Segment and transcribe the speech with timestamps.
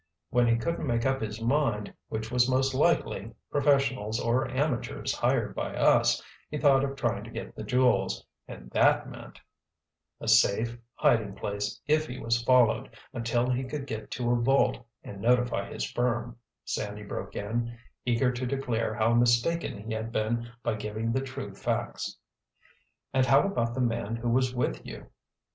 [0.31, 5.75] When he couldn't make up his mind which was most likely—professionals or amateurs hired by
[5.75, 9.39] us—he thought of trying to get the jewels—and that meant——"
[10.19, 14.79] "A safe hiding place if he was followed, until he could get to a vault
[15.03, 20.49] and notify his firm," Sandy broke in, eager to declare how mistaken he had been
[20.63, 22.17] by giving the true facts.
[23.13, 25.11] "And how about the man who was with you?"